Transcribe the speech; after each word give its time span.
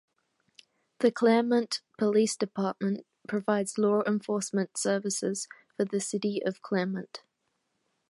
The 1.01 1.11
Claremont 1.11 1.81
Police 1.99 2.35
Department 2.35 3.05
provides 3.27 3.77
law 3.77 4.01
enforcement 4.07 4.75
services 4.75 5.47
for 5.77 5.85
the 5.85 5.99
city 5.99 6.41
of 6.43 6.63
Claremont. 6.63 7.21